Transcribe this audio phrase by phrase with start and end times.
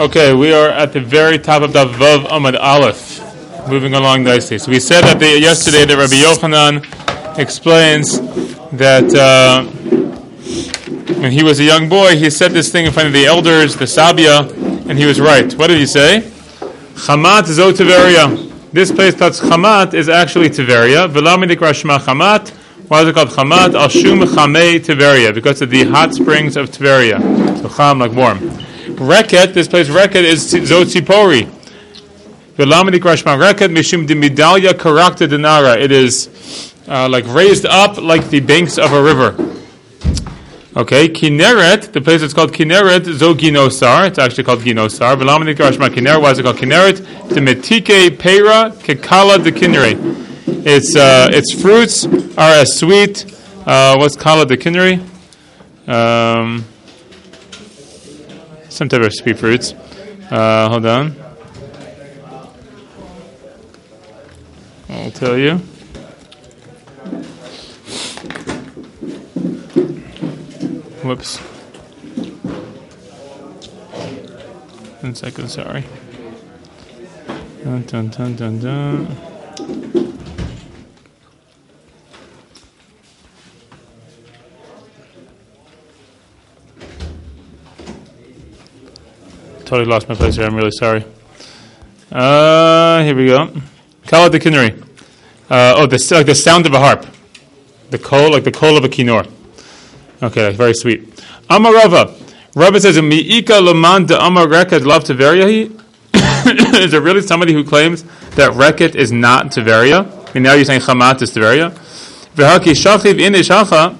[0.00, 3.20] Okay, we are at the very top of the Vav Amad Aleph,
[3.68, 4.58] moving along nicely.
[4.58, 8.18] So we said that the, yesterday that Rabbi Yochanan explains
[8.72, 9.62] that uh,
[11.20, 13.76] when he was a young boy, he said this thing in front of the elders,
[13.76, 14.50] the Sabia,
[14.90, 15.54] and he was right.
[15.54, 16.22] What did he say?
[16.94, 18.72] Chamat zo Tiveria.
[18.72, 21.08] This place called Chamat is actually Tiveria.
[21.08, 22.50] Velamidik Rashma Chamat.
[22.88, 23.74] Why is it called Chamat?
[23.74, 27.20] Al Shum Chamei Tiveria, because of the hot springs of Tiveria.
[27.62, 28.40] So Cham, like warm.
[28.96, 31.44] Reket, this place Reket is Zotzipori.
[32.56, 35.76] Velamini Krashman Reket Mishum de Medallia Karakta Denara.
[35.76, 39.32] It is uh, like raised up like the banks of a river.
[40.76, 44.08] Okay, Kineret, the place that's called Kineret, Zo Ginosar.
[44.08, 45.16] It's actually called Ginosar.
[45.16, 46.20] Velamini Krashman Kineret.
[46.20, 47.28] Why is it called Kineret?
[47.28, 50.66] The Metike Pera Kekala de Kineret.
[50.66, 52.06] Its uh, its fruits
[52.36, 53.24] are as sweet.
[53.66, 55.00] Uh, what's kala de Kineret?
[55.88, 56.64] Um,
[58.74, 59.72] some type of sweet fruits.
[60.32, 61.14] Uh, hold on.
[64.88, 65.58] I'll tell you.
[71.04, 71.36] Whoops.
[75.02, 75.84] One second, sorry.
[77.62, 79.33] Dun, dun, dun, dun, dun.
[89.74, 90.46] Totally lost my place here.
[90.46, 91.04] I'm really sorry.
[92.12, 93.52] Uh, here we go.
[94.06, 94.80] Kala de Kinneri.
[95.50, 97.04] Uh, oh, the, like the sound of a harp.
[97.90, 99.28] The call, like the call of a kinor.
[100.22, 101.16] Okay, very sweet.
[101.50, 102.14] Amarava.
[102.54, 105.82] Rabbi says, Mi'ika laman de amar reket lav Taveriyahi.
[106.80, 108.04] Is there really somebody who claims
[108.36, 110.36] that reket is not Taveria?
[110.36, 111.72] And now you're saying chamat is Taveria?
[112.36, 113.98] V'haki shachiv in ishacha.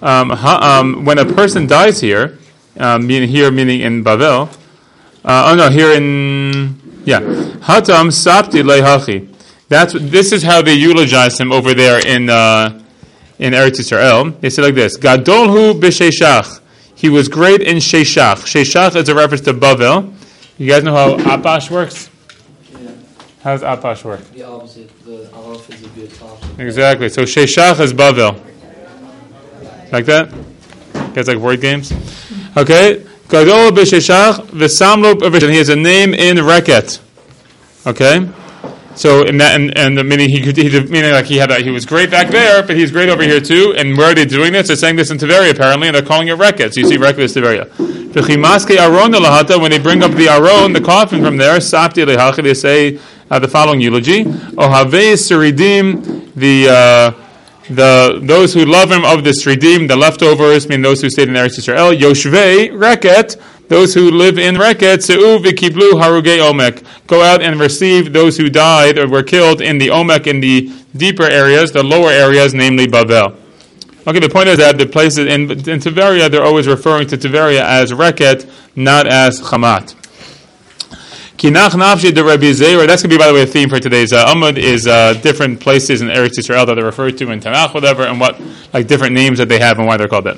[0.00, 2.38] Um, when a person dies here,
[2.78, 4.50] um, meaning here meaning in Bavel,
[5.24, 9.28] uh, oh no, here in yeah, Hatam Sapti Lehachi.
[9.68, 12.82] That's this is how they eulogize him over there in uh,
[13.38, 14.38] in Eretz Yisrael.
[14.40, 16.60] They say like this: Gadolhu b'Sheshach.
[16.94, 18.44] He was great in Sheshach.
[18.44, 20.14] Sheshach is a reference to Bavel.
[20.58, 22.08] You guys know how Atbash works?
[22.70, 22.90] Yeah.
[23.42, 24.20] How does Atbash work?
[24.32, 25.04] The opposite.
[25.04, 26.12] The Aleph is a good.
[26.60, 27.08] Exactly.
[27.08, 28.40] So Sheshach is Bavel.
[29.90, 30.32] Like that?
[30.32, 31.92] You guys like word games?
[32.56, 33.04] Okay.
[33.32, 35.50] Gadol b'Sheshach.
[35.50, 37.00] He has a name in Reket.
[37.86, 38.28] Okay.
[38.94, 41.70] So in that, and, and meaning he could, he, meaning like he had, a, he
[41.70, 43.74] was great back there, but he's great over here too.
[43.78, 44.66] And where are they doing this?
[44.66, 46.74] They're saying this in Tiveria apparently, and they're calling it Reket.
[46.74, 47.34] So you see Reket is
[49.18, 49.58] lahata.
[49.58, 52.04] When they bring up the Aron, the coffin from there, Sapti
[52.42, 53.00] they say
[53.30, 56.68] uh, the following eulogy: Ohave Suridim, the.
[56.68, 57.12] Uh,
[57.76, 61.34] the those who love him of the Sridim, the leftovers, mean those who stayed in
[61.34, 67.42] Eretz Yisrael, Yoshvei Reket, those who live in Reket, Se'u v'kiblu harugei Omek, go out
[67.42, 71.72] and receive those who died or were killed in the Omek, in the deeper areas,
[71.72, 73.36] the lower areas, namely Bavel.
[74.06, 77.62] Okay, the point is that the places in, in Tiveria, they're always referring to Tiveria
[77.62, 79.94] as Reket, not as Chamat.
[81.42, 82.86] Kinach nafshi de Rabbi Zera.
[82.86, 85.14] That's going to be, by the way, a theme for today's uh, Amud is uh,
[85.14, 88.40] different places in Eretz Yisrael that they're referred to in Tanakh, whatever, and what
[88.72, 90.36] like different names that they have and why they're called that.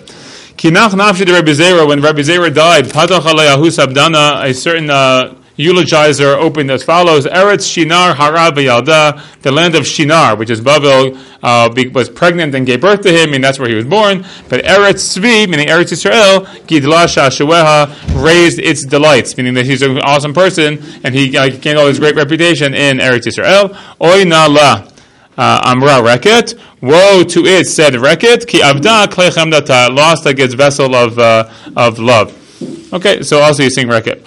[0.57, 1.87] Kinach nafshi de Rabbi Zera.
[1.87, 8.15] When Rabbi Zera died, Patach abdana, a certain uh, eulogizer opened as follows: Eretz Shinar
[8.15, 13.03] Harab Yalda, the land of Shinar, which is Bavel, uh, was pregnant and gave birth
[13.03, 14.25] to him, and that's where he was born.
[14.49, 19.99] But Eretz Tzvi, meaning Eretz Yisrael, Gidla Shashueha, raised its delights, meaning that he's an
[19.99, 23.77] awesome person, and he uh, gained all his great reputation in Eretz Yisrael.
[24.01, 24.89] Oy na la.
[25.37, 30.55] Uh, Amra Reket, woe to it, said Reket, ki avda klechem data, lost like its
[30.55, 32.33] vessel of uh, of love.
[32.93, 34.25] Okay, so also you sing Reket.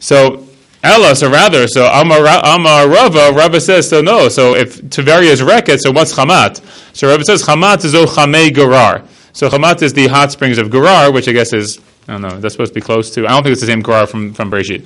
[0.00, 0.49] So
[0.82, 5.78] Ella, so rather, so Amar, Rava, Rava says, so no, so if Tiveria is Reket,
[5.80, 6.62] so what's Chamat?
[6.96, 9.04] So Rava says, Chamat is O Chamei Gerar.
[9.34, 12.40] So Chamat is the hot springs of Gerar, which I guess is, I don't know,
[12.40, 14.50] that's supposed to be close to, I don't think it's the same Gerar from, from
[14.50, 14.80] Bereshit.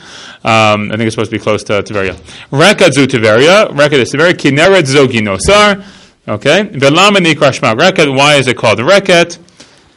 [0.44, 2.14] Um, I think it's supposed to be close to Tiveria.
[2.50, 5.84] Reket zu Tiveria, Reket is Tiveria, Kineret zogi nosar,
[6.26, 9.38] okay, Velama nikrashma Reket, why is it called Reket?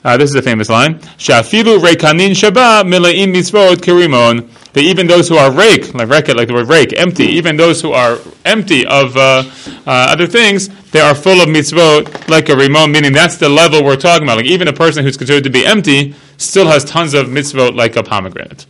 [0.08, 0.96] Uh, this is a famous line.
[1.20, 4.50] Shafilu rekanin shaba milaim mitzvot kirimon.
[4.72, 7.82] That even those who are rake, like reket, like the word rake, empty, even those
[7.82, 9.44] who are empty of uh,
[9.86, 13.84] uh, other things, they are full of mitzvot, like a rimon, meaning that's the level
[13.84, 14.38] we're talking about.
[14.38, 17.98] Like even a person who's considered to be empty still has tons of mitzvot, like
[17.98, 18.66] a pomegranate.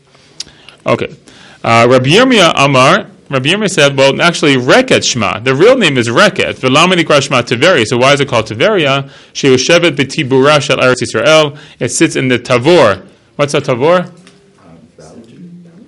[0.87, 1.15] Okay.
[1.63, 5.43] Uh, Rabbi Yirmiyah Amar, Rabbi Yirmiyah said, well, actually, Reket Shma.
[5.43, 6.59] The real name is Reket.
[6.59, 7.85] V'lamini Shma Tiveria.
[7.85, 9.09] So why is it called Tiveria?
[9.33, 11.59] Sheushevet b'tibura shel Eretz Yisrael.
[11.77, 13.05] It sits in the Tavor.
[13.35, 14.13] What's a Tavor?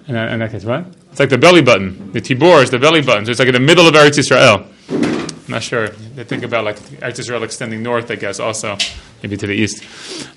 [0.08, 0.86] That, in that case, what?
[1.12, 2.12] It's like the belly button.
[2.12, 3.26] The Tibor is the belly button.
[3.26, 4.66] So it's like in the middle of Eretz Yisrael.
[4.90, 5.88] I'm not sure.
[5.90, 8.78] They think about like Eretz Yisrael extending north, I guess, also
[9.24, 9.84] maybe to the east.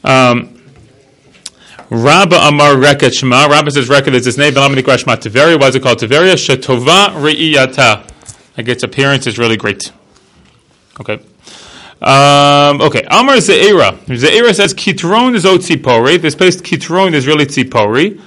[0.05, 0.62] Um,
[1.95, 3.49] Rabba Amar Reket Shema.
[3.49, 4.55] Rabba says Reket is his name.
[4.55, 5.61] Belam Nikra Shema Tiveria.
[5.61, 6.37] Why is it called Tiveria?
[6.37, 8.09] Shetova Re'iyata.
[8.57, 9.93] Like its appearance is really great.
[10.99, 11.21] Okay.
[12.01, 13.03] Um, okay.
[13.11, 13.99] Amar Ze'era.
[14.07, 16.19] Ze'era says Kitron is Tzipori.
[16.19, 18.19] This place Kitron is really Tzipori.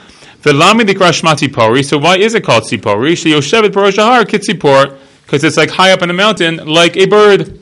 [0.43, 1.83] Velami Nikra Shema Tzipori.
[1.83, 3.13] So why is it called Tzipori?
[3.13, 4.95] Sheyoshevet Porosh Hahar Kitzipor.
[5.23, 7.59] Because it's like high up in the mountain, like a bird.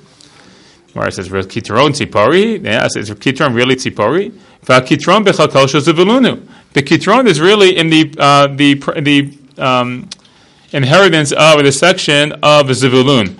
[0.93, 2.63] Where it says Kitron Tzipori.
[2.63, 4.31] Yes, it's Kitron really Tzipori.
[4.65, 6.47] V'akitron bechakal shezevulunu.
[6.73, 10.09] The kitron is really in the uh, the the um,
[10.71, 13.37] inheritance of the section of Zevulun.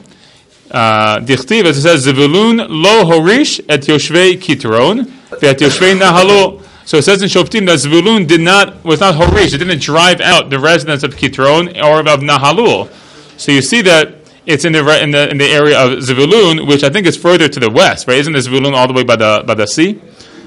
[0.70, 5.06] Uh, Dichtiv, as it says, Zevulun lo horish et yoshvei kitron
[5.40, 6.62] ve'et yoshvei nahalo.
[6.86, 9.54] So it says in Shoftim that Zevulun did not was not horish.
[9.54, 12.92] It didn't drive out the residents of Kitron or of Nahalul.
[13.40, 16.84] So you see that it's in the in the in the area of Zevulun, which
[16.84, 18.18] I think is further to the west, right?
[18.18, 20.02] Isn't Zevulun all the way by the by the sea?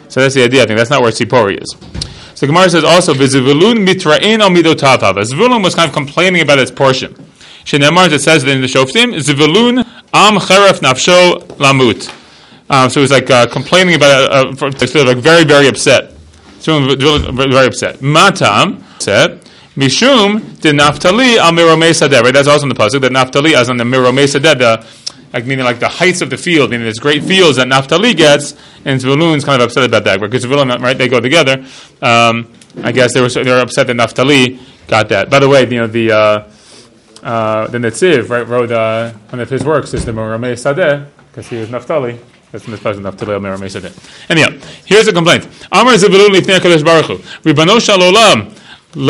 [0.09, 0.63] So that's the idea.
[0.63, 1.77] I think that's not where Tzipori is.
[2.35, 6.71] So Gemara says also, "V'zivulun mitra'in al midotatav." Zvulun was kind of complaining about its
[6.71, 7.15] portion.
[7.65, 9.79] Shenemar it says in the Shoftim, "Zvulun
[10.13, 12.13] am cheref nafsho lamut."
[12.69, 16.13] Um, so he was like uh, complaining about, uh, for, sort like very very upset.
[16.61, 18.03] Zvulun very upset.
[18.03, 19.41] Matam said.
[19.77, 22.23] Mishum de Naftali al Miromei Sadeh.
[22.23, 24.87] Right, that's also in the pasuk that Naftali is on the Miromei Sadeh, the
[25.35, 28.53] like meaning like the heights of the field, meaning there's great fields that Naphtali gets,
[28.87, 31.65] and Zvulun's kind of upset about that because Zvulun, right, they go together.
[32.01, 32.51] Um,
[32.83, 35.29] I guess they were they were upset that Naphtali got that.
[35.29, 36.51] By the way, you know the uh,
[37.23, 41.49] uh, the Netziv right wrote uh, one of his works is the Meromei Sadeh because
[41.49, 42.19] he was Naphtali.
[42.51, 44.31] That's in this passage, Naphtali al Sadeh.
[44.31, 45.45] Anyhow, here's a complaint.
[45.71, 47.17] Amar Zvulun lifnei Kadosh Baruch Hu.
[47.43, 48.56] Ribano Shalolam.
[48.95, 49.01] To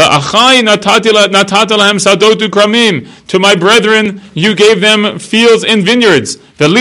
[3.38, 6.38] my brethren, you gave them fields and vineyards.
[6.58, 6.73] And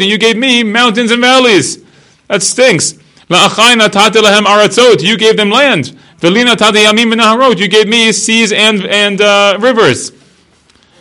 [0.00, 1.84] you gave me mountains and valleys.
[2.28, 2.94] That stinks.
[3.28, 5.96] You gave them land.
[6.22, 10.12] You gave me seas and, and uh, rivers.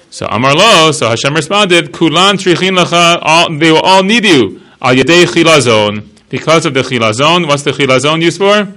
[0.09, 4.61] So Amar Lo, so Hashem responded, Kulan they will all need you.
[6.29, 8.67] Because of the chilazon, what's the chilazon used for?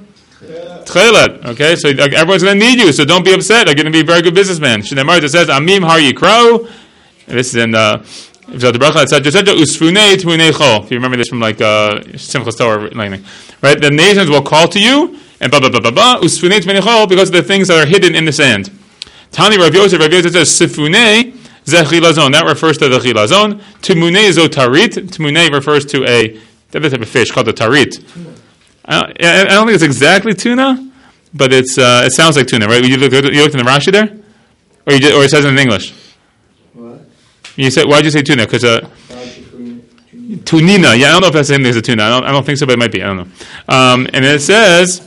[0.88, 1.44] Tchelet.
[1.44, 3.66] Okay, so everyone's going to need you, so don't be upset.
[3.66, 4.80] They're going to be a very good businessman.
[4.80, 6.68] Shneimar says, Amim har yikro.
[7.26, 8.02] This is in uh,
[8.50, 8.70] if you
[10.96, 12.88] remember this from like uh, Simchas Torah,
[13.62, 13.80] right?
[13.80, 16.18] The nations will call to you, and blah blah blah blah blah.
[16.20, 18.70] Because of the things that are hidden in the sand.
[19.32, 21.32] Tani Rav Yosef, Rav Yosef says sifune
[21.64, 22.32] zechilazon.
[22.32, 23.60] That refers to the chilazon.
[23.82, 24.94] Timune zotarit.
[25.10, 26.40] Timune refers to a
[26.70, 28.02] type of fish called the tarit.
[28.88, 30.90] I don't, I don't think it's exactly tuna,
[31.34, 32.82] but it's uh, it sounds like tuna, right?
[32.82, 34.18] You looked, you looked in the Rashi there,
[34.86, 35.92] or you did, or it says it in English.
[36.72, 37.02] What?
[37.56, 38.46] You said why did you say tuna?
[38.46, 38.88] Because uh,
[40.48, 40.98] tunina.
[40.98, 42.02] Yeah, I don't know if that's the same thing as a tuna.
[42.02, 43.02] I don't, I don't think so, but it might be.
[43.02, 43.28] I don't know.
[43.68, 45.06] Um, and it says.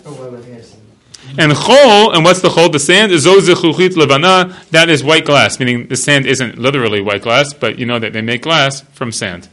[1.38, 2.70] And chol, and what's the chol?
[2.70, 4.54] The sand is zozichuchit levana.
[4.72, 8.12] That is white glass, meaning the sand isn't literally white glass, but you know that
[8.12, 9.48] they make glass from sand.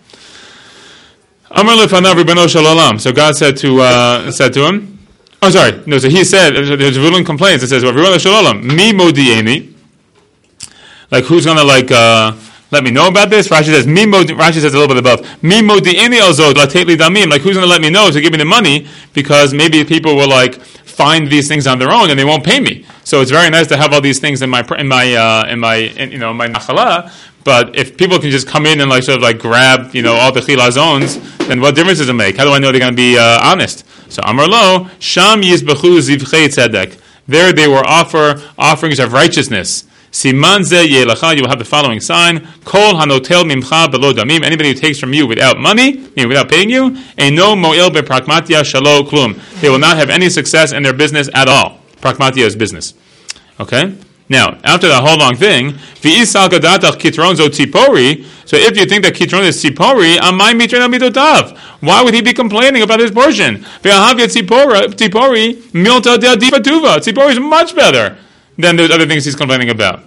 [1.50, 3.00] Amar lefanav.
[3.00, 4.98] So God said to uh, said to him.
[5.40, 5.82] Oh, sorry.
[5.86, 6.54] No, so he said.
[6.54, 7.62] There's ruling complaints.
[7.64, 9.74] It says, "Ribbano Shalom, mi modieni."
[11.10, 12.32] Like who's gonna like uh,
[12.70, 13.48] let me know about this?
[13.48, 15.42] Rashi says, "Mi modi." Rashi says a little bit above.
[15.42, 17.30] Mi modieni alzod latetli damim.
[17.30, 20.28] Like who's gonna let me know to give me the money because maybe people will
[20.28, 22.84] like find these things on their own and they won't pay me.
[23.04, 25.60] So it's very nice to have all these things in my in my uh, in
[25.60, 27.10] my in, you know my nachala.
[27.48, 30.12] But if people can just come in and like sort of like grab you know
[30.12, 31.16] all the chilazones,
[31.48, 32.36] then what difference does it make?
[32.36, 33.86] How do I know they're going to be uh, honest?
[34.12, 37.00] So Amar Lo Sham Yizbechu Zivchei Tzedek.
[37.26, 39.84] There they will offer offerings of righteousness.
[40.12, 44.44] Siman ze yelecha, you will have the following sign: Kol hanotel mimcha below damim.
[44.44, 48.60] Anybody who takes from you without money, meaning without paying you, and no moel beprakmatia
[48.62, 49.40] shalo klum.
[49.62, 51.80] They will not have any success in their business at all.
[52.02, 52.92] Prakmatia is business.
[53.58, 53.96] Okay.
[54.30, 55.72] Now, after that whole long thing,
[57.48, 58.24] tzipori.
[58.44, 61.56] So if you think that kitron is amidotav.
[61.80, 63.64] Why would he be complaining about his portion?
[66.38, 66.98] Difatuva.
[66.98, 68.18] Tzipori is much better
[68.58, 70.02] than the other things he's complaining about.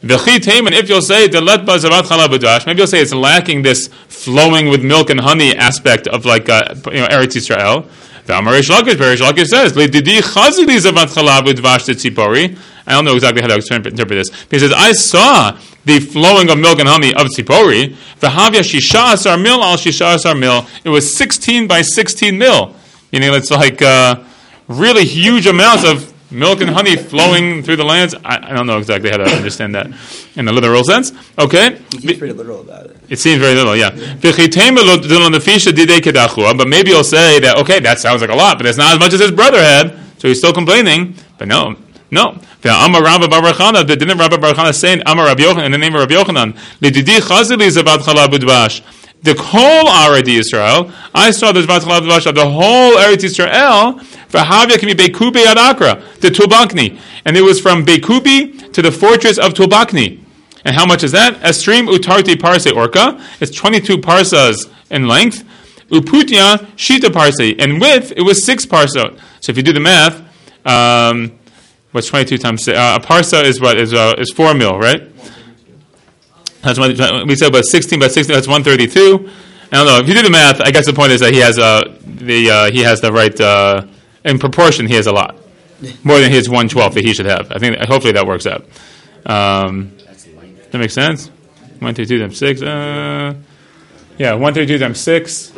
[0.00, 5.56] And if you'll say maybe you'll say it's lacking this flowing with milk and honey
[5.56, 7.88] aspect of like uh, you know Eretz Yisrael.
[8.28, 13.14] The Amarish Lakish, Reish Lakish says, "Le'didi chazili zavat chalav udvash tzipori." I don't know
[13.14, 14.28] exactly how to interpret this.
[14.50, 15.56] He says, I saw
[15.86, 17.96] the flowing of milk and honey of Tzipori.
[18.20, 20.66] V'havya shisha asar mil al shisha asar mil.
[20.84, 22.74] It was 16 by 16 mil.
[23.12, 24.22] Meaning it's like uh,
[24.68, 28.14] really huge amounts of milk and honey flowing through the lands.
[28.24, 29.86] I, I don't know exactly how to understand that
[30.36, 31.12] in the literal sense.
[31.38, 31.80] Okay,
[32.18, 32.96] pretty literal about it.
[33.08, 33.90] it seems very little, yeah.
[36.56, 38.98] But maybe you'll say that okay, that sounds like a lot, but it's not as
[38.98, 41.14] much as his brother had, so he's still complaining.
[41.38, 41.76] But no,
[42.10, 42.38] no.
[42.64, 45.94] Amar Rabba Bar Chana, didn't Rabba Bar Chana say Amar Rabbi Yochanan in the name
[45.94, 48.82] of Rabbi Yochanan, Lididi Chazili Zavat Chalav Udvash.
[49.22, 54.02] The whole Eretz Yisrael, I saw the Zavat Chalav Udvash of the whole Eretz Yisrael.
[54.28, 58.82] For Havia can be Bekubi ad Akra, the Tulbakni, and it was from Bekubi to
[58.82, 60.22] the fortress of Tulbakni.
[60.64, 61.40] And how much is that?
[61.40, 63.24] Estrim utarti parse orca.
[63.40, 65.44] It's 22 parsas in length.
[65.88, 67.54] Uputya shita parse.
[67.58, 69.18] And width, it was 6 parsa.
[69.40, 70.20] So if you do the math,
[70.66, 71.37] um,
[71.98, 72.78] what's 22 times 6?
[72.78, 73.76] Uh, a parsa is what?
[73.76, 75.02] Is, uh, is 4 mil, right?
[76.62, 76.90] That's what
[77.26, 79.28] we said about 16 by 16, that's 132.
[79.72, 79.98] I don't know.
[79.98, 82.50] If you do the math, I guess the point is that he has, uh, the,
[82.50, 83.86] uh, he has the right, uh,
[84.24, 85.36] in proportion, he has a lot.
[86.04, 87.50] More than his 112 that he should have.
[87.50, 88.64] I think, hopefully that works out.
[89.26, 89.96] Um,
[90.70, 91.28] that makes sense.
[91.80, 92.60] One thirty two times six.
[92.60, 93.34] Uh,
[94.18, 95.52] yeah, one thirty two times six.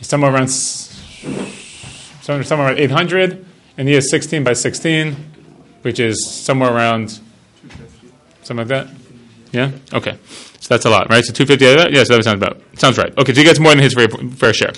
[0.00, 3.44] Somewhere around somewhere, around eight hundred,
[3.76, 5.31] and he is sixteen by sixteen,
[5.82, 7.20] which is somewhere around
[8.42, 8.88] something like that.
[9.52, 9.70] Yeah.
[9.92, 10.18] Okay.
[10.60, 11.24] So that's a lot, right?
[11.24, 11.64] So two fifty.
[11.66, 12.04] Yeah.
[12.04, 13.16] So that sounds about sounds right.
[13.18, 13.34] Okay.
[13.34, 14.72] So he gets more than his fair, fair share.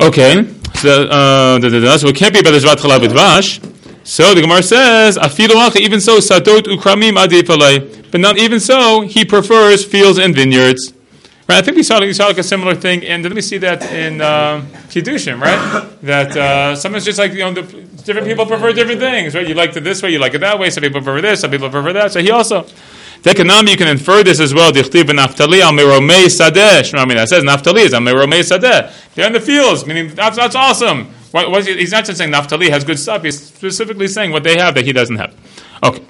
[0.00, 0.44] Okay.
[0.76, 1.96] So uh, da, da, da.
[1.96, 3.72] so it can't be about the zvat chalav v'dvash.
[4.04, 9.02] So the Gemara says, "Afilu acha." Even so, sadot ukramim adif But not even so,
[9.02, 10.92] he prefers fields and vineyards.
[11.52, 11.58] Right?
[11.58, 13.82] I think we saw, we saw like a similar thing, and didn't we see that
[13.92, 15.86] in uh, Kiddushin, right?
[16.00, 17.62] That uh, sometimes just like you know, the,
[18.04, 19.46] different people prefer different things, right?
[19.46, 20.70] You like it this way, you like it that way.
[20.70, 22.12] Some people prefer this, some people prefer that.
[22.12, 22.62] So he also.
[23.22, 24.72] Tekanami, you can infer this as well.
[24.72, 26.80] Dichtiv Naftali al meromei sadeh.
[26.80, 28.90] Shemami that says Naftali is meromei sadeh.
[29.14, 31.04] They're in the fields, meaning that's, that's awesome.
[31.32, 33.22] What, he's not just saying Naftali has good stuff.
[33.22, 35.34] He's specifically saying what they have that he doesn't have.
[35.84, 36.02] Okay.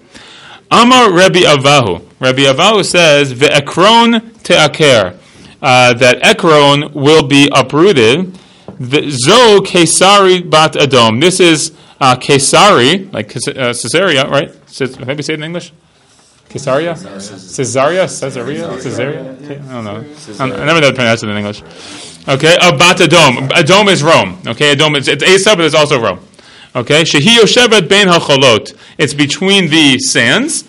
[0.70, 2.08] Amar Rabbi Avahu.
[2.20, 5.18] Rabbi Avahu says ve'ekron te'aker.
[5.62, 8.36] Uh, that Ekron will be uprooted.
[8.80, 11.20] Zo Kesari bat Adom.
[11.20, 14.50] This is uh, Kesari, like uh, Caesarea, right?
[15.06, 15.72] Maybe say it in English.
[16.48, 16.94] Caesarea?
[16.94, 18.08] Caesarea?
[18.08, 18.68] Caesarea?
[18.68, 19.20] Caesarea?
[19.20, 20.04] I don't know.
[20.40, 21.62] I never know how to pronounce it in English.
[22.28, 23.48] Okay, Bat Adom.
[23.50, 24.38] Adom is Rome.
[24.46, 26.18] Okay, Adom is it's Asa, but it's also Rome.
[26.74, 28.74] Okay, Shehi Yoshevet Ben HaCholot.
[28.98, 30.64] It's between the sands.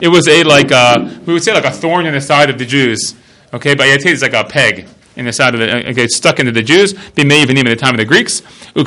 [0.00, 2.58] It was a like uh, we would say like a thorn in the side of
[2.58, 3.14] the Jews.
[3.52, 6.38] Okay, but yated is like a peg in the side of the okay, it's stuck
[6.38, 6.92] into the Jews.
[7.16, 8.42] In the time of the Greeks.
[8.74, 8.86] And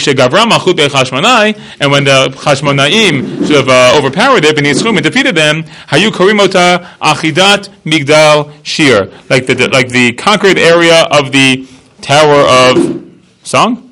[1.92, 8.52] when the Chashmonaim sort of uh, overpowered it, and defeated them, hayu korimota achidat migdal
[8.64, 11.68] shir, like the like the conquered area of the
[12.02, 13.04] Tower of
[13.44, 13.85] Song.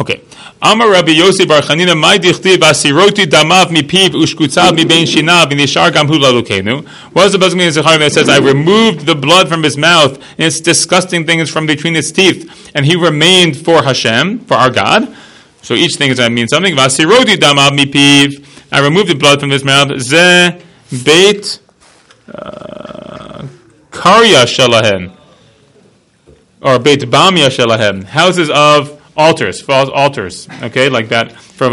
[0.00, 0.22] Okay.
[0.62, 5.92] Amar Rabbi Yossi Bar Chanina, my dichtiv asiroti damav mipiv ushkutzav mi bein shinav nishar
[5.92, 6.86] gam hu lalukenu.
[7.12, 10.14] What does the mean in Zechariah that says, I removed the blood from his mouth
[10.14, 14.70] and its disgusting things from between his teeth, and he remained for Hashem, for our
[14.70, 15.14] God.
[15.62, 16.76] So each thing is going to mean something.
[16.76, 18.44] Vasiroti damav mipiv.
[18.70, 19.98] I removed the blood from his mouth.
[20.00, 20.60] Ze
[21.04, 21.60] beit
[22.32, 23.46] uh,
[23.90, 25.18] karya shalahen
[26.60, 31.68] or Beit Bamya Shelahem, houses of altars, false altars, okay, like that for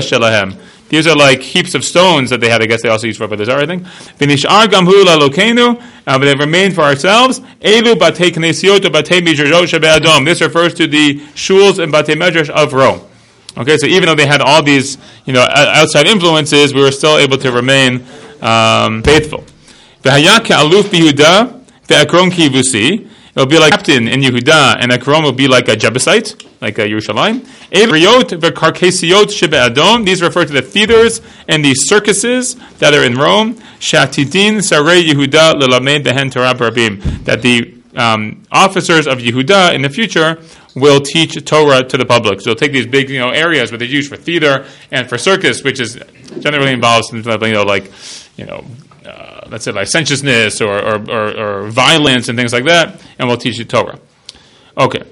[0.00, 0.56] Shelahem.
[0.88, 2.62] These are like heaps of stones that they had.
[2.62, 3.82] I guess they also used for the Zara, I think.
[3.82, 7.40] Vinishar Gamhu Lalokenu, uh, but they remained for ourselves.
[7.60, 10.24] Elu Batei Knesiot Batei Midrash Adom.
[10.24, 13.02] This refers to the shuls and Batei Medrash of Rome.
[13.58, 17.18] Okay, so even though they had all these, you know, outside influences, we were still
[17.18, 18.04] able to remain
[18.40, 19.44] um, faithful.
[20.02, 23.07] V'haya aluf biYuda ve'akron kivusi.
[23.38, 26.88] It'll be like captain in Yehuda, and Akron will be like a Jebusite, like a
[26.88, 27.46] Yerushalayim.
[27.70, 30.04] Eriot ve'karkesiot shebe Adom.
[30.04, 33.54] These refer to the theaters and the circuses that are in Rome.
[33.78, 37.00] Shatidin sarei Yehuda lelamed behen Torah barabim.
[37.26, 40.42] That the um, officers of Yehuda in the future
[40.74, 42.40] will teach Torah to the public.
[42.40, 45.16] So they'll take these big, you know, areas where they're used for theater and for
[45.16, 45.96] circus, which is
[46.40, 47.92] generally involves, you know, like,
[48.36, 48.64] you know,
[49.50, 53.58] let's say licentiousness or, or, or, or violence and things like that, and we'll teach
[53.58, 53.98] you Torah.
[54.76, 55.02] Okay.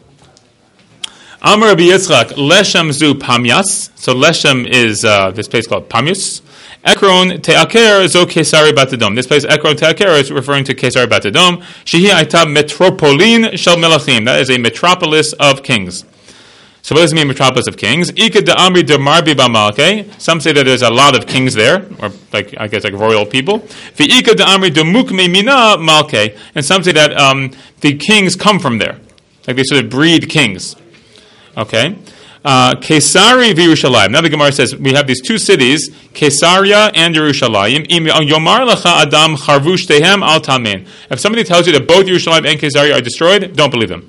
[1.43, 3.91] Amar Rabbi Yitzchak, Leshem zu Pamyas.
[3.97, 6.43] So Leshem is uh, this place called Pamyas.
[6.85, 9.15] Ekron Te'aker zo Kesari Batadom.
[9.17, 11.63] This place, Ekron Te'aker, is referring to Kesari Batadom.
[11.85, 14.25] Shehi Aita Metropolin Shel Melachim.
[14.25, 16.05] That is a metropolis of kings.
[16.87, 18.11] So what does it mean, metropolis of kings?
[18.11, 20.09] Ika de Amri Marbi Bamalke.
[20.21, 23.27] Some say that there's a lot of kings there, or like I guess like royal
[23.27, 23.57] people.
[23.99, 24.73] Ika de Amri
[25.29, 26.39] Mina Malke.
[26.55, 27.51] And some say that um,
[27.81, 29.01] the kings come from there.
[29.49, 30.77] Like they sort of breed kings.
[31.57, 31.99] Okay?
[32.45, 34.13] Uh, Kesari v'Yerushalayim.
[34.13, 37.87] Now the Gemara says we have these two cities, Kesaria and Yerushalayim.
[37.89, 40.87] Yomar adam al tamen.
[41.11, 44.09] If somebody tells you that both Yerushalayim and Kesaria are destroyed, don't believe them.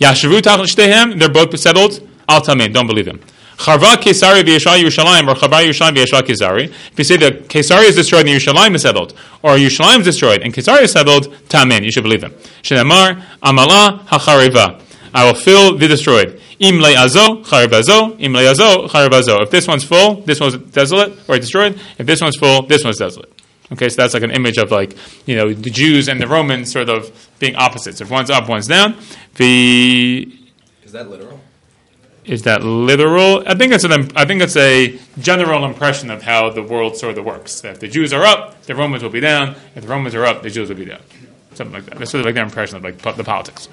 [0.00, 2.72] Yashavu they're both settled, al tamen.
[2.72, 3.20] Don't believe him.
[3.56, 6.64] Charva Kesari v'Yeshua Yerushalayim, or Charva Yerushalayim v'Yeshua Kesari.
[6.66, 10.42] If you say that Kesari is destroyed and Yerushalayim is settled, or Yerushalayim is destroyed
[10.42, 11.82] and Kesari is settled, tamen.
[11.82, 12.32] You should believe him.
[12.62, 14.82] Shenamar amala hachareva.
[15.14, 16.40] I will fill the destroyed.
[16.58, 19.42] Im azo, charibazo, im azo, charibazo.
[19.42, 21.80] If this one's full, this one's desolate or destroyed.
[21.98, 23.32] If this one's full, this one's desolate.
[23.72, 24.94] Okay, so that's like an image of like
[25.26, 28.00] you know the Jews and the Romans sort of being opposites.
[28.00, 28.96] If one's up, one's down.
[29.36, 30.30] The
[30.84, 31.40] Is that literal?
[32.26, 33.44] Is that literal?
[33.46, 37.16] I think it's an I think it's a general impression of how the world sort
[37.18, 37.60] of works.
[37.60, 39.54] That if the Jews are up, the Romans will be down.
[39.74, 41.00] If the Romans are up, the Jews will be down.
[41.56, 41.98] Something like that.
[41.98, 43.68] That's sort of like their impression of like po- the politics.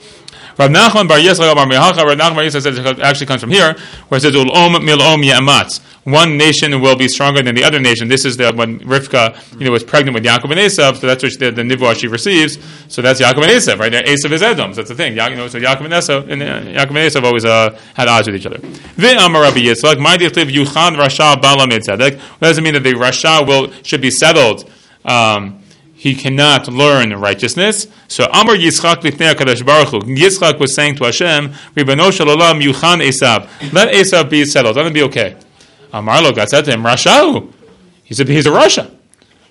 [0.58, 3.50] Rav Nachman Bar Yitzchak Bar Mehacha, Rav Nachman Bar Yitzchak says it actually comes from
[3.52, 3.76] here,
[4.08, 5.82] where it says Ul'om Mil'om Ya'amatz.
[6.06, 8.08] One nation will be stronger than the other nation.
[8.10, 11.24] This is the when Rivka, you know, was pregnant with Yaakov and Esav, so that's
[11.24, 12.58] what the, the nivua she receives.
[12.90, 13.92] So that's Yaakov and Esav, right?
[13.92, 15.16] Esav is Edom, so that's the thing.
[15.16, 16.46] Ya- You know, so Yaakov and Esav, and uh,
[16.82, 18.58] Yaakov and Esav always uh, had odds with each other.
[18.58, 22.20] Ve'amar Rabbi Yitzchak, my dichtiv Yuchan Rasha Bala Mitzedek.
[22.20, 24.70] What does it mean that the Rasha will should be settled?
[25.06, 25.63] Um,
[26.04, 27.88] he cannot learn righteousness.
[28.10, 30.04] So Amar Yitzchak lifnei Hakadosh Baruch.
[30.04, 33.48] Yitzchak was saying to Hashem, "Ribano Shalom Yuchan Esav.
[33.72, 34.76] Let Esav be settled.
[34.76, 35.38] Let him be okay."
[35.94, 37.50] Amar lo God said to him, "Rashahu."
[38.04, 38.92] He said, "He's a Rasha."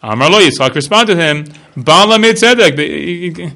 [0.03, 3.53] Amar lo Yitzchak responded to him, "Bala mitzedek."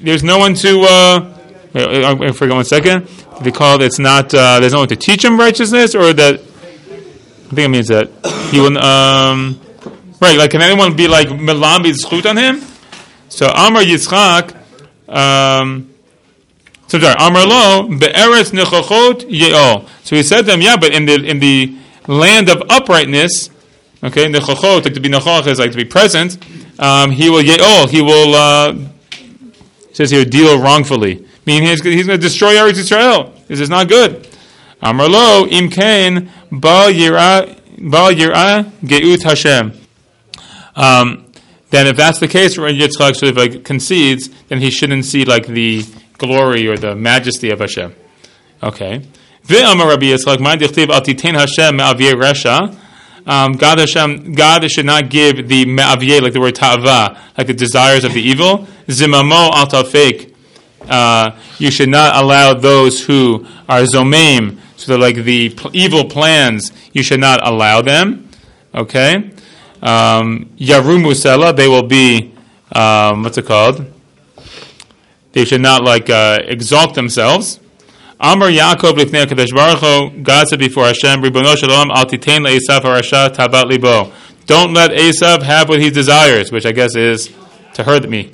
[0.00, 0.80] There's no one to.
[0.80, 1.34] Uh,
[1.74, 3.06] I forget one second.
[3.42, 3.84] They call it.
[3.84, 4.32] It's not.
[4.32, 6.40] Uh, there's no one to teach him righteousness, or that.
[6.40, 8.08] I think it means that
[8.50, 8.78] he will.
[8.78, 9.60] Um,
[10.20, 12.60] Right, like can anyone be like Melambi Zchut on him?
[13.28, 14.56] So Amar Yitzchak,
[15.08, 15.94] um,
[16.88, 19.86] so sorry, Amar Lo, Be'eretz Nechochot Ye'ol.
[20.02, 21.76] So he said to them, yeah, but in the in the
[22.08, 23.50] land of uprightness,
[24.02, 26.38] okay, Nechochot, like to be Nechoch is like to be present,
[26.80, 28.74] um, he will Ye'ol, he will, uh,
[29.92, 31.26] says here, deal wrongfully.
[31.46, 33.34] Meaning he's, he's going to destroy Eretz Israel.
[33.46, 34.26] This is not good.
[34.82, 39.72] Amar Lo, Im Kain, Ba Yira, Ba Yira, Geut Hashem.
[40.78, 41.26] Um,
[41.70, 45.24] then if that's the case, when Yitzchak sort of like concedes, then he shouldn't see
[45.24, 45.84] like the
[46.16, 47.94] glory or the majesty of Hashem.
[48.62, 49.02] Okay.
[49.44, 52.76] Ve'amar Rabbi Yitzchak, my dichtiv al Hashem me'aviyeh resha.
[53.26, 57.54] Um, God Hashem, God should not give the me'aviyeh, like the word ta'ava, like the
[57.54, 58.66] desires of the evil.
[58.86, 60.32] Zimamo al tafek.
[60.88, 66.72] Uh, you should not allow those who are zomeim, so they're like the evil plans,
[66.92, 68.30] you should not allow them.
[68.74, 69.32] Okay?
[69.82, 72.34] Um, they will be,
[72.72, 73.92] um, what's it called?
[75.32, 77.60] They should not like uh, exalt themselves.
[78.20, 83.66] Amar Yaakov lifnei Kadesh Baruch God said before Hashem, Ribono Shalom, al titain harasha tabat
[83.66, 84.12] libo.
[84.46, 87.32] Don't let Esav have what he desires, which I guess is
[87.74, 88.32] to hurt me.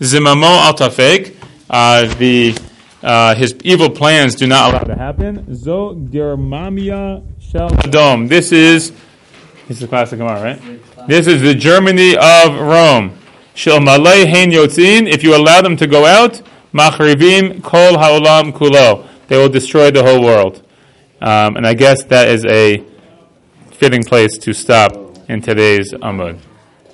[0.00, 1.34] Zimamo al tafek,
[1.70, 2.58] uh, the
[3.02, 5.54] uh, his evil plans do not allow to happen.
[5.54, 8.28] Zo germamia shel adom.
[8.28, 8.92] This is
[9.68, 11.08] this is classic Gemara, right?
[11.08, 13.18] This is the Germany of Rome.
[13.54, 19.06] If you allow them to go out, kol haolam kulo.
[19.28, 20.62] They will destroy the whole world.
[21.20, 22.84] Um, and I guess that is a
[23.70, 24.92] fitting place to stop
[25.28, 26.38] in today's Amud.